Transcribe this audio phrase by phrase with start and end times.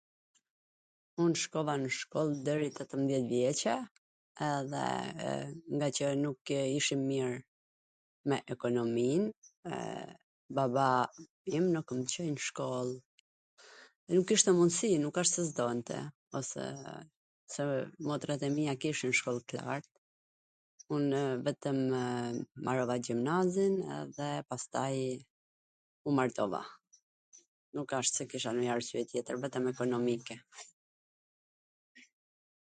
[1.23, 3.73] Un shkova nw shkoll deri tetwmwdhjet vjeCe,
[4.51, 4.85] edhe
[5.75, 7.29] ngaqw nukw ishim mir
[8.31, 10.09] me ekonomin, www
[10.55, 10.89] baba
[11.57, 12.91] im nuk mw Coi n shkoll,
[14.15, 15.97] nuk kishte mundsi, nuk asht se s donte,
[16.39, 16.63] ose,
[17.53, 17.63] se
[18.09, 19.89] motrat e mia kishin shkoll t lart,
[20.97, 21.99] unw vetwmw
[22.63, 26.61] mbarova gjimnazin edhe pastaj u martova.
[27.77, 30.35] Nuk asht se kisha ndonjw arsye tjetwr, vetwm ekonomike.